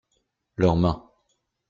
Leur 0.57 0.75
main. 0.77 1.11